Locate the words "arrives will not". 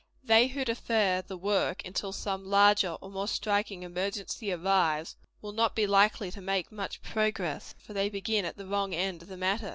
4.51-5.75